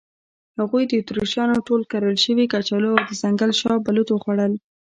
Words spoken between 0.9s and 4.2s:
اتریشیانو ټول کرل شوي کچالو او د ځنګل شاه بلوط